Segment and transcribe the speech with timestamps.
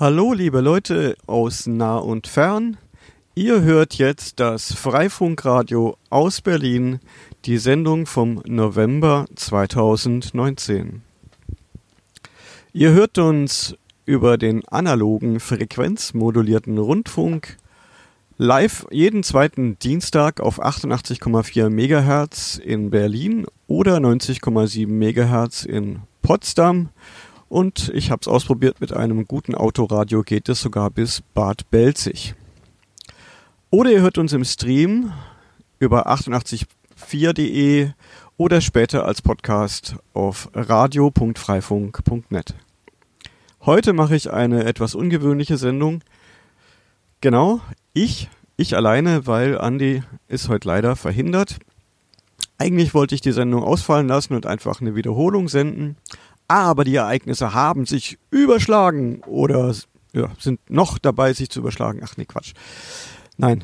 [0.00, 2.78] Hallo, liebe Leute aus nah und fern.
[3.34, 7.00] Ihr hört jetzt das Freifunkradio aus Berlin,
[7.44, 11.02] die Sendung vom November 2019.
[12.72, 13.76] Ihr hört uns
[14.06, 17.58] über den analogen frequenzmodulierten Rundfunk
[18.38, 26.88] live jeden zweiten Dienstag auf 88,4 MHz in Berlin oder 90,7 MHz in Potsdam
[27.50, 32.34] und ich habe es ausprobiert mit einem guten Autoradio, geht es sogar bis Bad Belzig.
[33.70, 35.12] Oder ihr hört uns im Stream
[35.80, 37.90] über 884.de
[38.36, 42.54] oder später als Podcast auf radio.freifunk.net.
[43.62, 46.02] Heute mache ich eine etwas ungewöhnliche Sendung.
[47.20, 47.60] Genau,
[47.92, 51.58] ich, ich alleine, weil Andi ist heute leider verhindert.
[52.58, 55.96] Eigentlich wollte ich die Sendung ausfallen lassen und einfach eine Wiederholung senden,
[56.50, 59.72] aber die Ereignisse haben sich überschlagen oder
[60.12, 62.00] ja, sind noch dabei, sich zu überschlagen.
[62.04, 62.54] Ach nee, Quatsch.
[63.36, 63.62] Nein.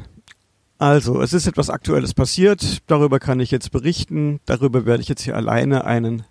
[0.78, 5.22] Also, es ist etwas Aktuelles passiert, darüber kann ich jetzt berichten, darüber werde ich jetzt
[5.22, 6.22] hier alleine einen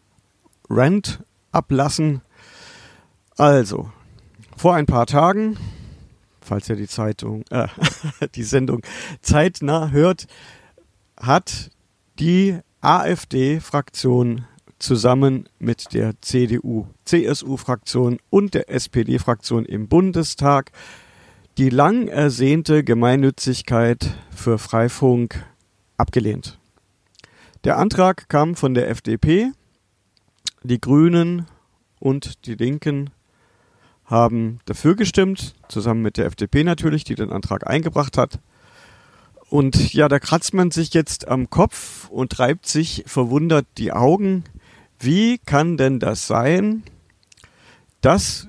[0.70, 2.22] Rant ablassen.
[3.36, 3.90] Also,
[4.56, 5.58] vor ein paar Tagen,
[6.40, 7.68] falls ihr die Zeitung, äh,
[8.36, 8.82] die Sendung
[9.22, 10.28] zeitnah hört,
[11.20, 11.72] hat
[12.18, 14.46] die AfD-Fraktion
[14.86, 20.72] zusammen mit der CDU-CSU-Fraktion und der SPD-Fraktion im Bundestag
[21.58, 25.44] die lang ersehnte Gemeinnützigkeit für Freifunk
[25.98, 26.60] abgelehnt.
[27.64, 29.52] Der Antrag kam von der FDP,
[30.64, 31.48] die Grünen
[32.00, 33.10] und die Linken
[34.04, 38.40] haben dafür gestimmt, zusammen mit der FDP natürlich, die den Antrag eingebracht hat.
[39.50, 44.44] Und ja, da kratzt man sich jetzt am Kopf und reibt sich verwundert die Augen,
[45.00, 46.84] wie kann denn das sein,
[48.02, 48.48] dass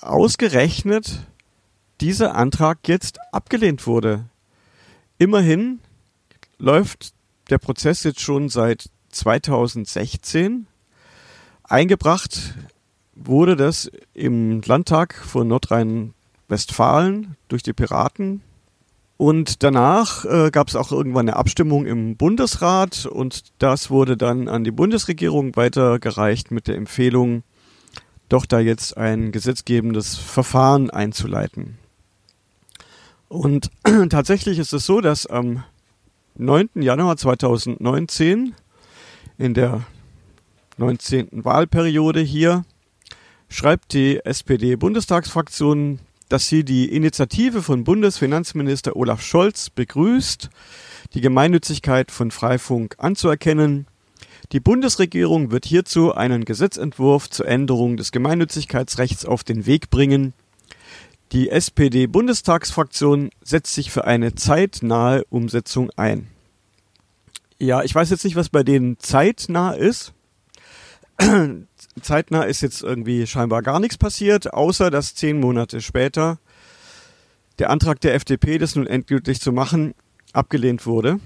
[0.00, 1.26] ausgerechnet
[2.00, 4.24] dieser Antrag jetzt abgelehnt wurde?
[5.18, 5.80] Immerhin
[6.58, 7.12] läuft
[7.50, 10.66] der Prozess jetzt schon seit 2016.
[11.64, 12.54] Eingebracht
[13.14, 18.42] wurde das im Landtag von Nordrhein-Westfalen durch die Piraten
[19.16, 24.48] und danach äh, gab es auch irgendwann eine Abstimmung im Bundesrat und das wurde dann
[24.48, 27.42] an die Bundesregierung weitergereicht mit der Empfehlung,
[28.28, 31.78] doch da jetzt ein gesetzgebendes Verfahren einzuleiten.
[33.28, 33.70] Und
[34.10, 35.64] tatsächlich ist es so, dass am
[36.34, 36.68] 9.
[36.74, 38.54] Januar 2019
[39.38, 39.82] in der
[40.76, 41.44] 19.
[41.44, 42.64] Wahlperiode hier
[43.48, 50.50] schreibt die SPD-Bundestagsfraktion dass sie die Initiative von Bundesfinanzminister Olaf Scholz begrüßt,
[51.14, 53.86] die Gemeinnützigkeit von Freifunk anzuerkennen.
[54.52, 60.32] Die Bundesregierung wird hierzu einen Gesetzentwurf zur Änderung des Gemeinnützigkeitsrechts auf den Weg bringen.
[61.32, 66.28] Die SPD-Bundestagsfraktion setzt sich für eine zeitnahe Umsetzung ein.
[67.58, 70.12] Ja, ich weiß jetzt nicht, was bei denen zeitnah ist
[72.00, 76.38] zeitnah ist jetzt irgendwie scheinbar gar nichts passiert, außer dass zehn Monate später
[77.58, 79.94] der Antrag der FDP, das nun endgültig zu machen,
[80.32, 81.20] abgelehnt wurde.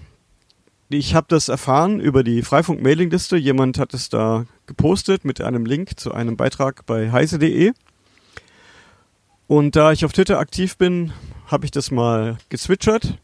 [0.88, 3.36] Ich habe das erfahren über die Freifunk-Mailingliste.
[3.36, 7.72] Jemand hat es da gepostet mit einem Link zu einem Beitrag bei heise.de.
[9.46, 11.12] Und da ich auf Twitter aktiv bin,
[11.46, 13.18] habe ich das mal gezwitschert.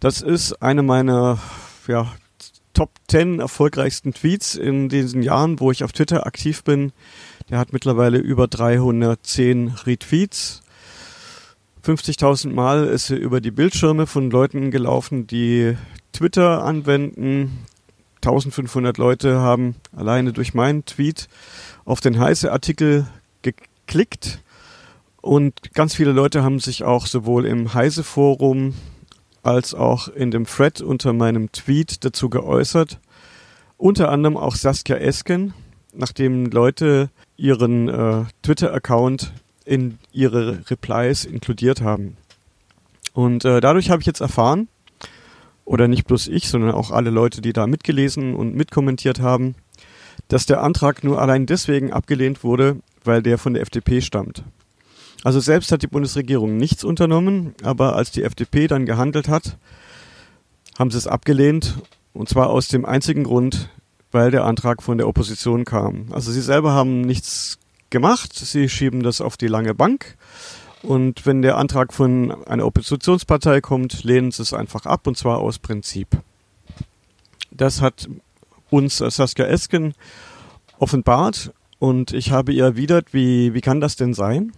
[0.00, 1.38] Das ist eine meiner
[1.86, 2.12] ja,
[2.74, 6.92] Top 10 erfolgreichsten Tweets in diesen Jahren, wo ich auf Twitter aktiv bin.
[7.50, 10.62] Der hat mittlerweile über 310 Retweets.
[11.84, 15.76] 50.000 Mal ist er über die Bildschirme von Leuten gelaufen, die
[16.12, 17.66] Twitter anwenden.
[18.16, 21.28] 1500 Leute haben alleine durch meinen Tweet
[21.84, 23.06] auf den heiße Artikel
[23.42, 24.40] geklickt.
[25.20, 28.74] Und ganz viele Leute haben sich auch sowohl im Heise Forum
[29.42, 33.00] als auch in dem Thread unter meinem Tweet dazu geäußert.
[33.76, 35.54] Unter anderem auch Saskia Esken,
[35.94, 39.32] nachdem Leute ihren äh, Twitter-Account
[39.64, 42.16] in ihre Replies inkludiert haben.
[43.12, 44.68] Und äh, dadurch habe ich jetzt erfahren,
[45.64, 49.54] oder nicht bloß ich, sondern auch alle Leute, die da mitgelesen und mitkommentiert haben,
[50.28, 54.42] dass der Antrag nur allein deswegen abgelehnt wurde, weil der von der FDP stammt.
[55.24, 59.56] Also selbst hat die Bundesregierung nichts unternommen, aber als die FDP dann gehandelt hat,
[60.78, 61.74] haben sie es abgelehnt
[62.12, 63.68] und zwar aus dem einzigen Grund,
[64.12, 66.06] weil der Antrag von der Opposition kam.
[66.12, 67.58] Also sie selber haben nichts
[67.90, 70.16] gemacht, sie schieben das auf die lange Bank
[70.82, 75.38] und wenn der Antrag von einer Oppositionspartei kommt, lehnen sie es einfach ab und zwar
[75.38, 76.08] aus Prinzip.
[77.50, 78.08] Das hat
[78.70, 79.94] uns Saskia Esken
[80.78, 84.52] offenbart und ich habe ihr erwidert, wie, wie kann das denn sein?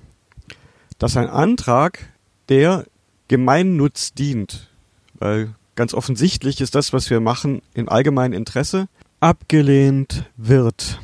[1.01, 2.13] Dass ein Antrag,
[2.49, 2.85] der
[3.27, 4.69] Gemeinnutz dient,
[5.15, 8.87] weil ganz offensichtlich ist das, was wir machen, im allgemeinen Interesse,
[9.19, 11.01] abgelehnt wird.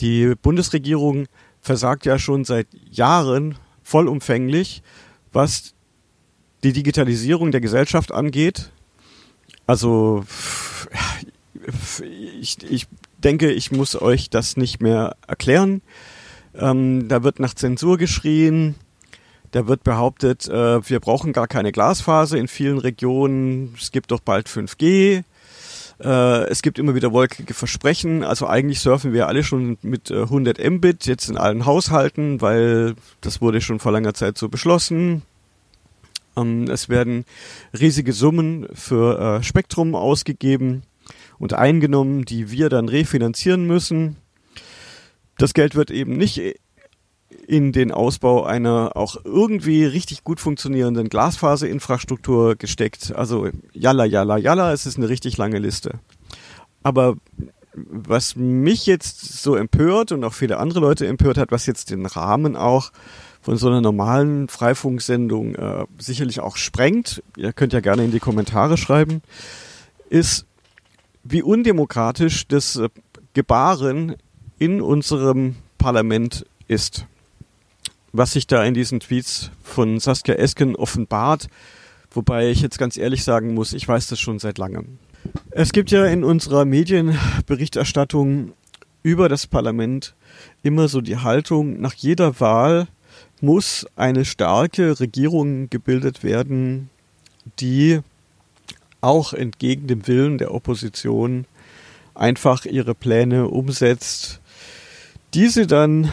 [0.00, 1.26] Die Bundesregierung
[1.62, 4.82] versagt ja schon seit Jahren vollumfänglich,
[5.32, 5.74] was
[6.62, 8.72] die Digitalisierung der Gesellschaft angeht.
[9.66, 10.24] Also
[12.40, 12.88] ich, ich
[13.24, 15.80] denke, ich muss euch das nicht mehr erklären.
[16.54, 18.74] Ähm, da wird nach Zensur geschrien.
[19.52, 23.74] Da wird behauptet, äh, wir brauchen gar keine Glasfaser in vielen Regionen.
[23.78, 25.24] Es gibt doch bald 5G.
[26.02, 28.24] Äh, es gibt immer wieder wolkige Versprechen.
[28.24, 32.94] Also eigentlich surfen wir alle schon mit äh, 100 Mbit jetzt in allen Haushalten, weil
[33.20, 35.20] das wurde schon vor langer Zeit so beschlossen.
[36.34, 37.26] Ähm, es werden
[37.78, 40.82] riesige Summen für äh, Spektrum ausgegeben
[41.38, 44.16] und eingenommen, die wir dann refinanzieren müssen.
[45.36, 46.40] Das Geld wird eben nicht
[47.52, 53.14] in den Ausbau einer auch irgendwie richtig gut funktionierenden Glasfaserinfrastruktur gesteckt.
[53.14, 56.00] Also jalla, jalla, jalla, es ist eine richtig lange Liste.
[56.82, 57.16] Aber
[57.74, 62.06] was mich jetzt so empört und auch viele andere Leute empört hat, was jetzt den
[62.06, 62.90] Rahmen auch
[63.42, 68.18] von so einer normalen Freifunksendung äh, sicherlich auch sprengt, ihr könnt ja gerne in die
[68.18, 69.20] Kommentare schreiben,
[70.08, 70.46] ist,
[71.22, 72.88] wie undemokratisch das äh,
[73.34, 74.16] Gebaren
[74.58, 77.04] in unserem Parlament ist.
[78.12, 81.48] Was sich da in diesen Tweets von Saskia Esken offenbart,
[82.10, 84.98] wobei ich jetzt ganz ehrlich sagen muss, ich weiß das schon seit langem.
[85.50, 88.52] Es gibt ja in unserer Medienberichterstattung
[89.02, 90.14] über das Parlament
[90.62, 92.86] immer so die Haltung, nach jeder Wahl
[93.40, 96.90] muss eine starke Regierung gebildet werden,
[97.60, 98.00] die
[99.00, 101.46] auch entgegen dem Willen der Opposition
[102.14, 104.40] einfach ihre Pläne umsetzt,
[105.34, 106.12] diese dann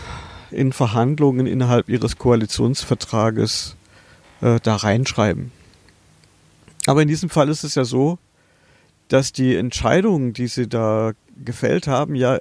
[0.52, 3.76] in Verhandlungen innerhalb ihres Koalitionsvertrages
[4.42, 5.52] äh, da reinschreiben.
[6.86, 8.18] Aber in diesem Fall ist es ja so,
[9.08, 11.12] dass die Entscheidungen, die sie da
[11.44, 12.40] gefällt haben, ja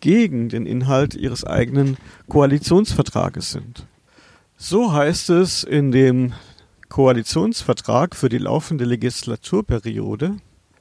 [0.00, 1.96] gegen den Inhalt ihres eigenen
[2.28, 3.86] Koalitionsvertrages sind.
[4.56, 6.32] So heißt es in dem
[6.88, 10.36] Koalitionsvertrag für die laufende Legislaturperiode.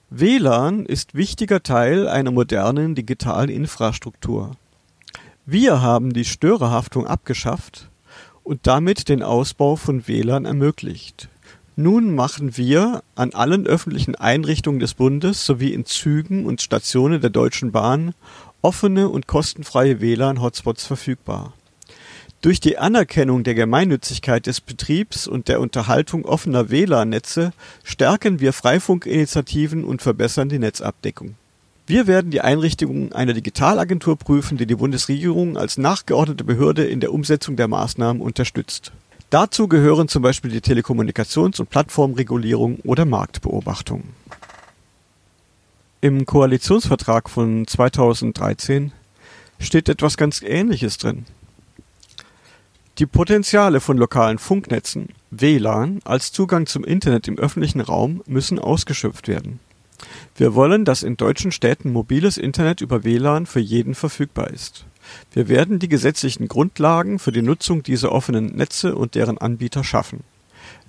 [0.10, 4.52] WLAN ist wichtiger Teil einer modernen digitalen Infrastruktur.
[5.48, 7.88] Wir haben die Störerhaftung abgeschafft
[8.44, 11.30] und damit den Ausbau von WLAN ermöglicht.
[11.76, 17.30] Nun machen wir an allen öffentlichen Einrichtungen des Bundes sowie in Zügen und Stationen der
[17.30, 18.16] Deutschen Bahn
[18.64, 21.54] offene und kostenfreie WLAN-Hotspots verfügbar.
[22.42, 27.54] Durch die Anerkennung der Gemeinnützigkeit des Betriebs und der Unterhaltung offener WLAN-Netze
[27.84, 31.36] stärken wir Freifunkinitiativen und verbessern die Netzabdeckung.
[31.88, 37.14] Wir werden die Einrichtung einer Digitalagentur prüfen, die die Bundesregierung als nachgeordnete Behörde in der
[37.14, 38.92] Umsetzung der Maßnahmen unterstützt.
[39.30, 44.04] Dazu gehören zum Beispiel die Telekommunikations- und Plattformregulierung oder Marktbeobachtung.
[46.02, 48.92] Im Koalitionsvertrag von 2013
[49.60, 51.26] steht etwas ganz Ähnliches drin.
[52.98, 59.28] Die Potenziale von lokalen Funknetzen (WLAN) als Zugang zum Internet im öffentlichen Raum müssen ausgeschöpft
[59.28, 59.60] werden.
[60.36, 64.86] Wir wollen, dass in deutschen Städten mobiles Internet über WLAN für jeden verfügbar ist.
[65.32, 70.24] Wir werden die gesetzlichen Grundlagen für die Nutzung dieser offenen Netze und deren Anbieter schaffen.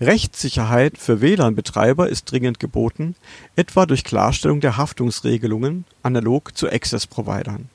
[0.00, 3.14] Rechtssicherheit für WLAN-Betreiber ist dringend geboten,
[3.56, 7.68] etwa durch Klarstellung der Haftungsregelungen analog zu Access-Providern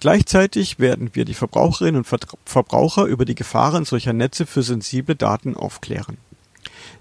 [0.00, 5.56] Gleichzeitig werden wir die Verbraucherinnen und Verbraucher über die Gefahren solcher Netze für sensible Daten
[5.56, 6.18] aufklären.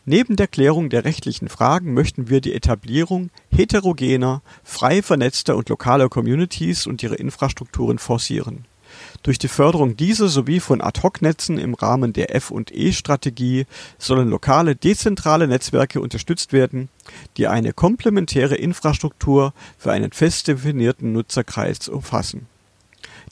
[0.06, 6.10] Neben der Klärung der rechtlichen Fragen möchten wir die Etablierung heterogener, frei vernetzter und lokaler
[6.10, 8.65] Communities und ihre Infrastrukturen forcieren.
[9.22, 13.65] Durch die Förderung dieser sowie von Ad-hoc-Netzen im Rahmen der F&E-Strategie
[13.98, 16.89] sollen lokale dezentrale Netzwerke unterstützt werden,
[17.36, 22.48] die eine komplementäre Infrastruktur für einen fest definierten Nutzerkreis umfassen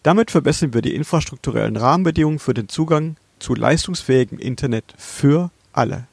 [0.06, 6.06] damit verbessern wir die infrastrukturellen Rahmenbedingungen für den Zugang zu leistungsfähigem Internet für alle.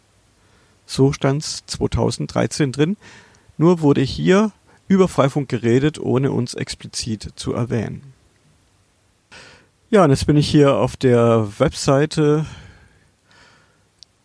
[0.86, 2.96] So stand es 2013 drin,
[3.58, 4.52] nur wurde hier
[4.88, 8.12] über Freifunk geredet, ohne uns explizit zu erwähnen.
[9.90, 12.46] Ja, und jetzt bin ich hier auf der Webseite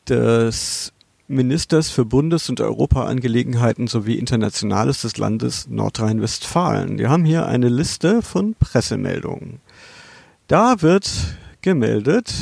[0.08, 0.94] des
[1.28, 6.98] Ministers für Bundes- und Europaangelegenheiten sowie Internationales des Landes Nordrhein-Westfalen.
[6.98, 9.60] Wir haben hier eine Liste von Pressemeldungen.
[10.48, 11.10] Da wird
[11.62, 12.34] gemeldet,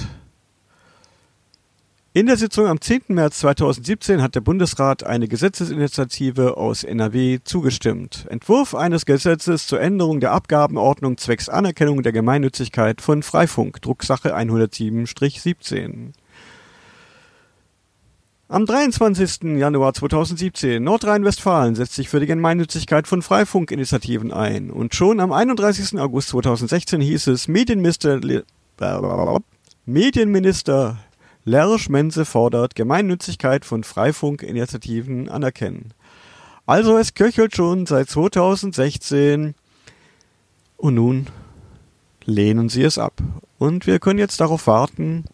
[2.15, 3.01] In der Sitzung am 10.
[3.09, 8.25] März 2017 hat der Bundesrat eine Gesetzesinitiative aus NRW zugestimmt.
[8.29, 16.13] Entwurf eines Gesetzes zur Änderung der Abgabenordnung zwecks Anerkennung der Gemeinnützigkeit von Freifunk, Drucksache 107-17.
[18.47, 19.57] Am 23.
[19.59, 24.71] Januar 2017 Nordrhein-Westfalen setzt sich für die Gemeinnützigkeit von Freifunkinitiativen ein.
[24.71, 25.99] Und schon am 31.
[25.99, 28.21] August 2016 hieß es, Medienminister,
[29.85, 30.97] Medienminister
[31.47, 35.93] Lersch Mense fordert Gemeinnützigkeit von Freifunkinitiativen anerkennen.
[36.65, 39.53] Also es köchelt schon seit 2016
[40.77, 41.27] und nun
[42.25, 43.21] lehnen sie es ab.
[43.59, 45.25] Und wir können jetzt darauf warten,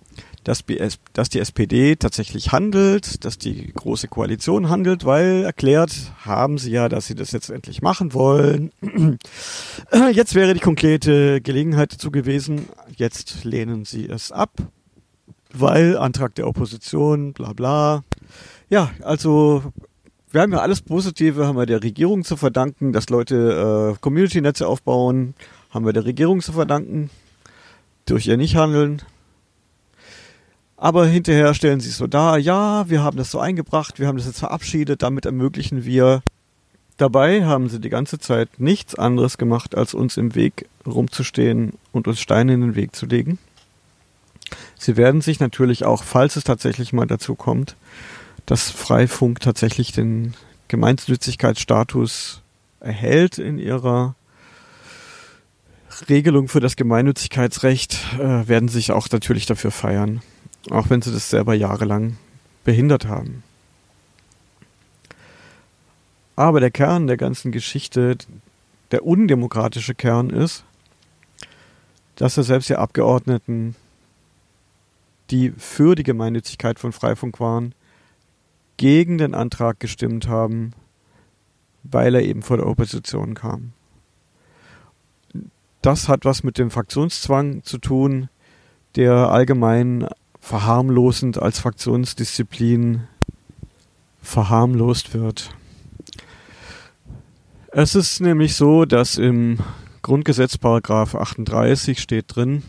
[0.44, 5.94] dass die SPD tatsächlich handelt, dass die Große Koalition handelt, weil erklärt
[6.26, 8.72] haben sie ja, dass sie das jetzt endlich machen wollen.
[10.12, 12.68] Jetzt wäre die konkrete Gelegenheit dazu gewesen.
[12.98, 14.52] Jetzt lehnen sie es ab
[15.54, 18.04] weil Antrag der Opposition, bla bla.
[18.70, 19.64] Ja, also
[20.32, 24.66] wir haben ja alles Positive, haben wir der Regierung zu verdanken, dass Leute äh, Community-Netze
[24.66, 25.34] aufbauen,
[25.72, 27.10] haben wir der Regierung zu verdanken,
[28.06, 29.02] durch ihr Nichthandeln.
[30.78, 34.18] Aber hinterher stellen sie es so dar, ja, wir haben das so eingebracht, wir haben
[34.18, 36.24] das jetzt verabschiedet, damit ermöglichen wir.
[36.98, 42.08] Dabei haben sie die ganze Zeit nichts anderes gemacht, als uns im Weg rumzustehen und
[42.08, 43.38] uns Steine in den Weg zu legen.
[44.82, 47.76] Sie werden sich natürlich auch, falls es tatsächlich mal dazu kommt,
[48.48, 50.34] dass Freifunk tatsächlich den
[50.70, 52.42] Gemeinnützigkeitsstatus
[52.80, 54.16] erhält in ihrer
[56.10, 60.24] Regelung für das Gemeinnützigkeitsrecht, äh, werden sich auch natürlich dafür feiern,
[60.72, 62.18] auch wenn sie das selber jahrelang
[62.64, 63.44] behindert haben.
[66.36, 68.18] Aber der Kern der ganzen Geschichte,
[68.90, 70.64] der undemokratische Kern ist,
[72.16, 73.76] dass er selbst die Abgeordneten
[75.32, 77.74] die für die Gemeinnützigkeit von Freifunk waren,
[78.78, 80.74] gegen den Antrag gestimmt haben,
[81.84, 83.74] weil er eben vor der Opposition kam.
[85.82, 88.30] Das hat was mit dem Fraktionszwang zu tun,
[88.96, 90.08] der allgemein
[90.40, 93.08] verharmlosend als Fraktionsdisziplin
[94.22, 95.56] verharmlost wird.
[97.68, 99.60] Es ist nämlich so, dass im
[100.02, 102.64] Grundgesetz Paragraph 38 steht drin,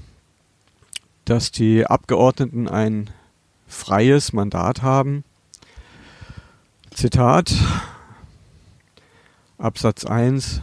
[1.25, 3.11] dass die Abgeordneten ein
[3.67, 5.25] freies Mandat haben.
[6.91, 7.55] Zitat
[9.57, 10.61] Absatz 1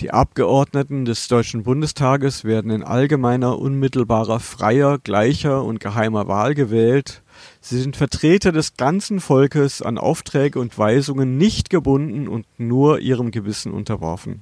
[0.00, 7.22] Die Abgeordneten des Deutschen Bundestages werden in allgemeiner, unmittelbarer, freier, gleicher und geheimer Wahl gewählt.
[7.60, 13.30] Sie sind Vertreter des ganzen Volkes, an Aufträge und Weisungen nicht gebunden und nur ihrem
[13.30, 14.40] Gewissen unterworfen.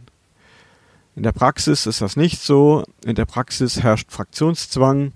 [1.18, 2.84] In der Praxis ist das nicht so.
[3.04, 5.10] In der Praxis herrscht Fraktionszwang.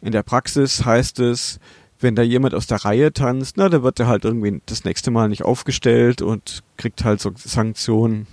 [0.00, 1.58] In der Praxis heißt es,
[1.98, 5.10] wenn da jemand aus der Reihe tanzt, na, da wird er halt irgendwie das nächste
[5.10, 8.28] Mal nicht aufgestellt und kriegt halt so Sanktionen.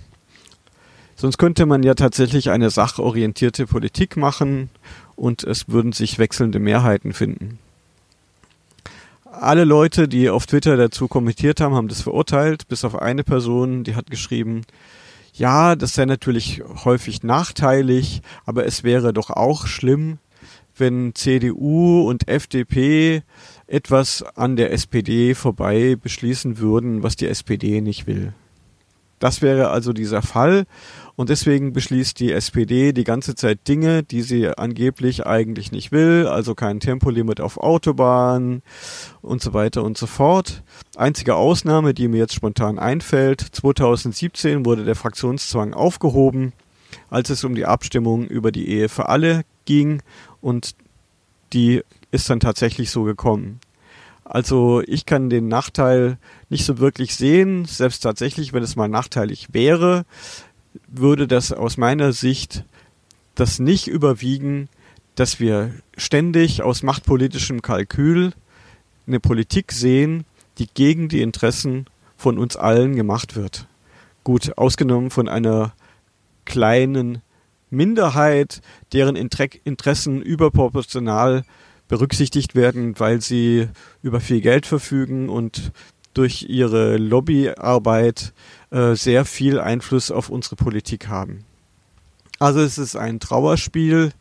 [1.16, 4.70] Sonst könnte man ja tatsächlich eine sachorientierte Politik machen
[5.16, 7.58] und es würden sich wechselnde Mehrheiten finden.
[9.24, 13.82] Alle Leute, die auf Twitter dazu kommentiert haben, haben das verurteilt, bis auf eine Person,
[13.82, 14.62] die hat geschrieben,
[15.34, 20.18] ja, das sei natürlich häufig nachteilig, aber es wäre doch auch schlimm,
[20.76, 23.22] wenn CDU und FDP
[23.66, 28.32] etwas an der SPD vorbei beschließen würden, was die SPD nicht will.
[29.18, 30.66] Das wäre also dieser Fall
[31.16, 36.26] und deswegen beschließt die SPD die ganze Zeit Dinge, die sie angeblich eigentlich nicht will,
[36.26, 38.62] also kein Tempolimit auf Autobahnen
[39.22, 40.62] und so weiter und so fort.
[40.96, 46.52] Einzige Ausnahme, die mir jetzt spontan einfällt, 2017 wurde der Fraktionszwang aufgehoben,
[47.10, 50.02] als es um die Abstimmung über die Ehe für alle ging
[50.40, 50.74] und
[51.52, 53.60] die ist dann tatsächlich so gekommen.
[54.24, 56.18] Also ich kann den Nachteil
[56.48, 57.66] nicht so wirklich sehen.
[57.66, 60.06] Selbst tatsächlich, wenn es mal nachteilig wäre,
[60.86, 62.64] würde das aus meiner Sicht
[63.34, 64.68] das nicht überwiegen,
[65.14, 68.32] dass wir ständig aus machtpolitischem Kalkül
[69.06, 70.24] eine Politik sehen,
[70.58, 73.66] die gegen die Interessen von uns allen gemacht wird.
[74.22, 75.74] Gut, ausgenommen von einer
[76.44, 77.22] kleinen
[77.70, 78.62] Minderheit,
[78.92, 81.44] deren Interessen überproportional
[81.88, 83.68] berücksichtigt werden, weil sie
[84.02, 85.72] über viel Geld verfügen und
[86.14, 88.32] durch ihre Lobbyarbeit
[88.70, 91.44] äh, sehr viel Einfluss auf unsere Politik haben.
[92.38, 94.12] Also es ist ein Trauerspiel.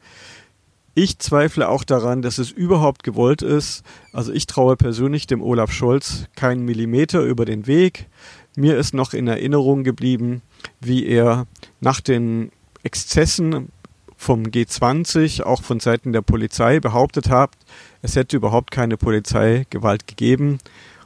[0.95, 3.83] Ich zweifle auch daran, dass es überhaupt gewollt ist.
[4.11, 8.07] Also ich traue persönlich dem Olaf Scholz keinen Millimeter über den Weg.
[8.55, 10.43] Mir ist noch in Erinnerung geblieben,
[10.79, 11.47] wie er
[11.79, 12.51] nach den
[12.83, 13.69] Exzessen
[14.15, 17.57] vom G20, auch von Seiten der Polizei behauptet habt,
[18.01, 20.59] es hätte überhaupt keine Polizeigewalt gegeben.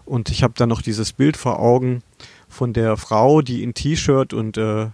[0.08, 2.02] Und ich habe dann noch dieses Bild vor Augen
[2.48, 4.88] von der Frau, die in T-Shirt und äh,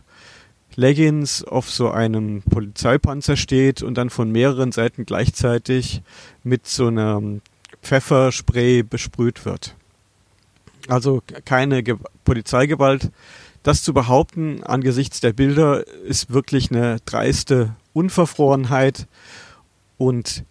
[0.76, 6.02] Leggings auf so einem Polizeipanzer steht und dann von mehreren Seiten gleichzeitig
[6.44, 7.42] mit so einem
[7.84, 9.76] Pfefferspray besprüht wird.
[10.88, 13.12] Also keine Ge Polizeigewalt.
[13.62, 19.08] Das zu behaupten angesichts der Bilder ist wirklich eine dreiste Unverfrorenheit
[19.98, 20.44] und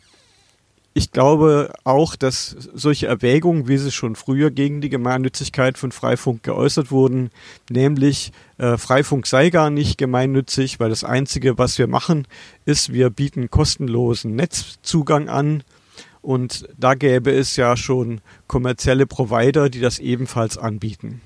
[0.95, 6.43] ich glaube auch, dass solche Erwägungen, wie sie schon früher gegen die Gemeinnützigkeit von Freifunk
[6.43, 7.31] geäußert wurden,
[7.71, 12.27] nämlich äh, Freifunk sei gar nicht gemeinnützig, weil das Einzige, was wir machen,
[12.67, 15.63] ist, wir bieten kostenlosen Netzzugang an.
[16.21, 21.23] Und da gäbe es ja schon kommerzielle Provider, die das ebenfalls anbieten.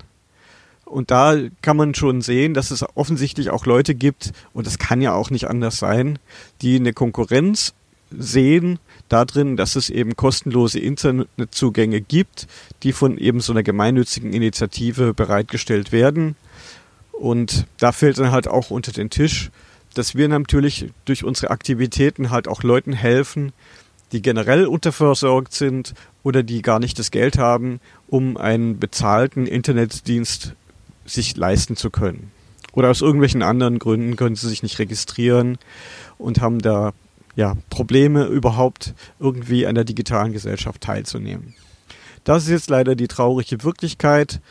[0.85, 5.01] Und da kann man schon sehen, dass es offensichtlich auch Leute gibt, und das kann
[5.01, 6.17] ja auch nicht anders sein,
[6.61, 7.73] die eine Konkurrenz
[8.09, 12.47] sehen darin, dass es eben kostenlose Internetzugänge gibt,
[12.83, 16.35] die von eben so einer gemeinnützigen Initiative bereitgestellt werden.
[17.11, 19.49] Und da fällt dann halt auch unter den Tisch,
[19.93, 23.53] dass wir natürlich durch unsere Aktivitäten halt auch Leuten helfen,
[24.11, 30.53] die generell unterversorgt sind oder die gar nicht das Geld haben, um einen bezahlten Internetdienst
[31.05, 32.31] sich leisten zu können.
[32.73, 35.57] Oder aus irgendwelchen anderen Gründen können sie sich nicht registrieren
[36.17, 36.93] und haben da
[37.37, 41.53] ja, Probleme überhaupt irgendwie an der digitalen Gesellschaft teilzunehmen.
[42.23, 44.41] Das ist jetzt leider die traurige Wirklichkeit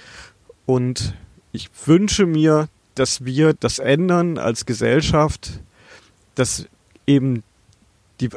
[0.64, 1.14] und
[1.52, 5.60] ich wünsche mir, dass wir das ändern als Gesellschaft,
[6.36, 6.66] dass
[7.06, 7.42] eben
[8.20, 8.30] die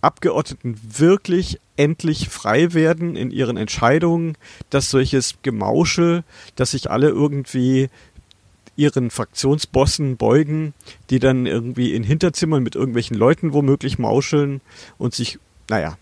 [0.00, 4.38] Abgeordneten wirklich endlich frei werden in ihren Entscheidungen,
[4.70, 6.24] dass solches Gemauschel,
[6.56, 7.90] dass sich alle irgendwie
[8.76, 10.74] ihren Fraktionsbossen beugen,
[11.10, 14.60] die dann irgendwie in Hinterzimmern mit irgendwelchen Leuten womöglich mauscheln
[14.98, 15.38] und sich,
[15.68, 15.96] naja,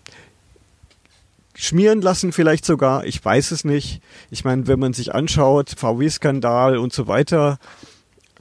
[1.55, 4.01] schmieren lassen vielleicht sogar, ich weiß es nicht.
[4.29, 7.59] Ich meine, wenn man sich anschaut, VW-Skandal und so weiter,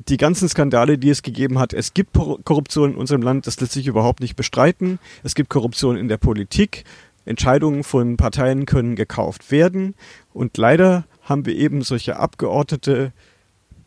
[0.09, 3.73] die ganzen Skandale, die es gegeben hat, es gibt Korruption in unserem Land, das lässt
[3.73, 4.99] sich überhaupt nicht bestreiten.
[5.23, 6.85] Es gibt Korruption in der Politik.
[7.27, 9.95] Entscheidungen von Parteien können gekauft werden.
[10.33, 13.13] Und leider haben wir eben solche Abgeordnete,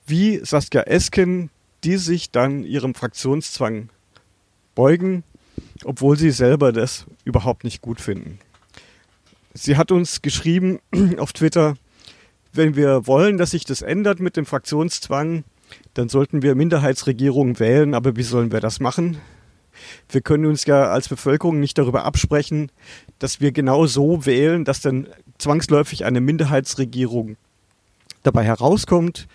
[0.06, 1.50] wie Saskia Esken,
[1.84, 3.90] die sich dann ihrem Fraktionszwang
[4.76, 5.24] beugen,
[5.84, 8.40] obwohl sie selber das überhaupt nicht gut finden.
[9.54, 10.80] Sie hat uns geschrieben
[11.18, 11.76] auf Twitter,
[12.54, 15.44] wenn wir wollen, dass sich das ändert mit dem Fraktionszwang,
[15.94, 19.18] dann sollten wir Minderheitsregierungen wählen, aber wie sollen wir das machen?
[20.10, 22.72] Wir können uns ja als Bevölkerung nicht darüber absprechen,
[23.18, 25.08] dass wir genau so wählen, dass dann
[25.40, 27.38] zwangsläufig eine Minderheitsregierung
[28.22, 29.28] dabei herauskommt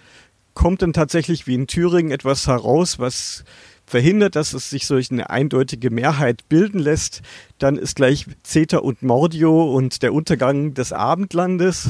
[0.58, 3.44] kommt dann tatsächlich wie in Thüringen etwas heraus, was
[3.86, 7.22] verhindert, dass es sich solch eine eindeutige Mehrheit bilden lässt,
[7.60, 11.88] dann ist gleich CETA und Mordio und der Untergang des Abendlandes.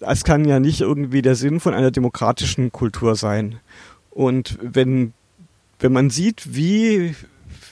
[0.00, 3.60] Das kann ja nicht irgendwie der Sinn von einer demokratischen Kultur sein.
[4.08, 5.12] Und wenn,
[5.78, 7.14] wenn man sieht, wie,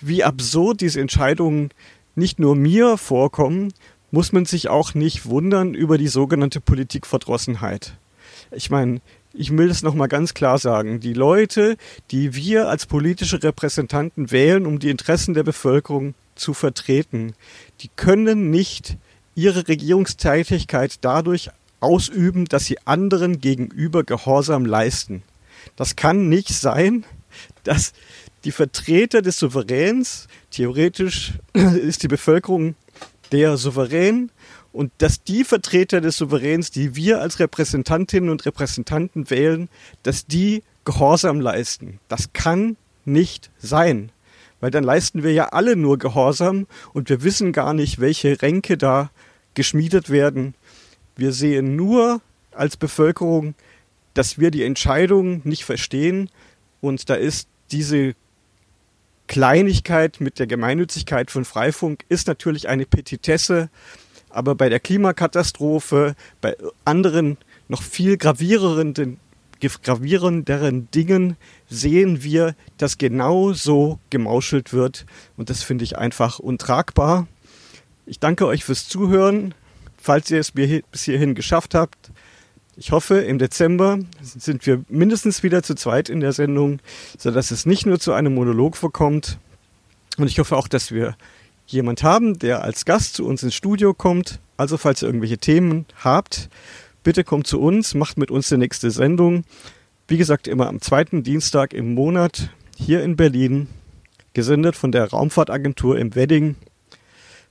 [0.02, 1.70] wie absurd diese Entscheidungen
[2.14, 3.72] nicht nur mir vorkommen,
[4.10, 7.94] muss man sich auch nicht wundern über die sogenannte Politikverdrossenheit.
[8.52, 9.00] Ich meine,
[9.32, 11.76] ich will es nochmal ganz klar sagen, die Leute,
[12.10, 17.34] die wir als politische Repräsentanten wählen, um die Interessen der Bevölkerung zu vertreten,
[17.80, 18.96] die können nicht
[19.34, 25.22] ihre Regierungstätigkeit dadurch ausüben, dass sie anderen gegenüber Gehorsam leisten.
[25.76, 27.04] Das kann nicht sein,
[27.64, 27.92] dass
[28.44, 32.74] die Vertreter des Souveräns, theoretisch ist die Bevölkerung
[33.32, 34.30] der Souverän
[34.72, 39.68] und dass die Vertreter des Souveräns, die wir als Repräsentantinnen und Repräsentanten wählen,
[40.02, 42.00] dass die Gehorsam leisten.
[42.08, 44.12] Das kann nicht sein,
[44.60, 48.78] weil dann leisten wir ja alle nur Gehorsam und wir wissen gar nicht, welche Ränke
[48.78, 49.10] da
[49.54, 50.54] geschmiedet werden.
[51.16, 52.20] Wir sehen nur
[52.52, 53.54] als Bevölkerung,
[54.14, 56.30] dass wir die Entscheidungen nicht verstehen
[56.80, 58.14] und da ist diese
[59.26, 63.70] Kleinigkeit mit der Gemeinnützigkeit von Freifunk ist natürlich eine Petitesse,
[64.30, 67.36] aber bei der Klimakatastrophe, bei anderen
[67.68, 69.18] noch viel gravierenden,
[69.60, 71.36] gravierenderen Dingen
[71.68, 75.06] sehen wir, dass genau so gemauschelt wird.
[75.36, 77.26] Und das finde ich einfach untragbar.
[78.06, 79.54] Ich danke euch fürs Zuhören.
[80.02, 82.10] Falls ihr es bis hierhin geschafft habt,
[82.76, 86.80] ich hoffe, im Dezember sind wir mindestens wieder zu zweit in der Sendung,
[87.18, 89.38] sodass es nicht nur zu einem Monolog vorkommt.
[90.16, 91.14] Und ich hoffe auch, dass wir
[91.72, 94.40] jemand haben, der als Gast zu uns ins Studio kommt.
[94.56, 96.48] Also falls ihr irgendwelche Themen habt,
[97.02, 99.44] bitte kommt zu uns, macht mit uns die nächste Sendung.
[100.08, 103.68] Wie gesagt, immer am zweiten Dienstag im Monat hier in Berlin.
[104.32, 106.56] gesendet von der Raumfahrtagentur im Wedding.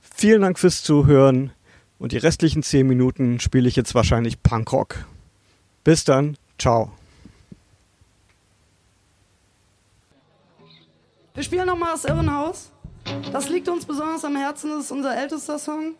[0.00, 1.52] Vielen Dank fürs Zuhören
[1.98, 5.04] und die restlichen 10 Minuten spiele ich jetzt wahrscheinlich Punkrock.
[5.84, 6.92] Bis dann, ciao.
[11.34, 12.70] Wir spielen nochmal das Irrenhaus.
[13.32, 15.94] Das liegt uns besonders am Herzen, das ist unser ältester Song.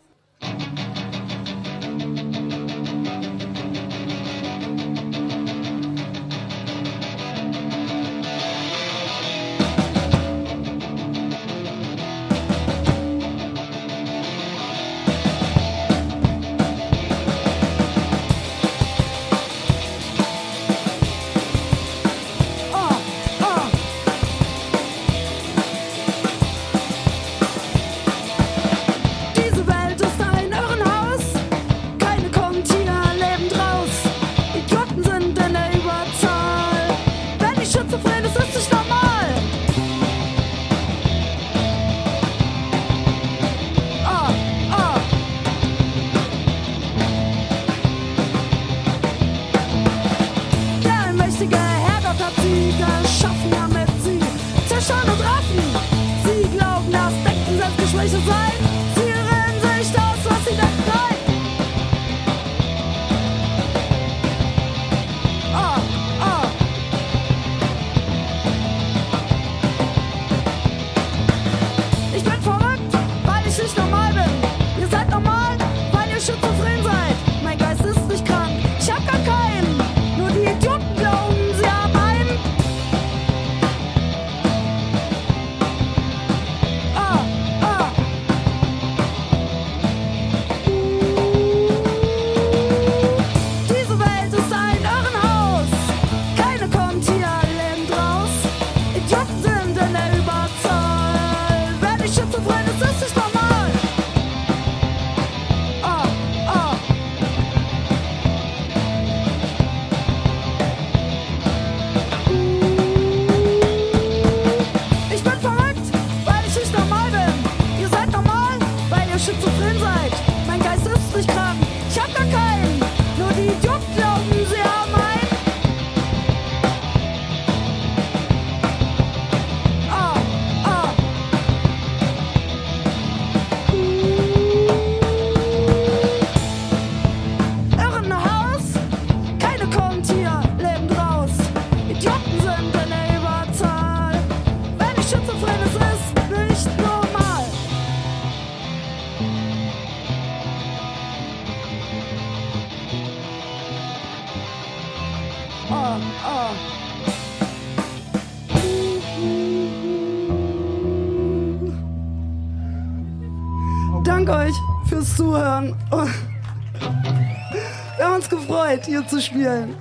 [168.81, 169.75] Gefreut, hier zu spielen.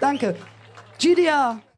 [0.00, 0.36] Danke.
[0.98, 1.60] GDR.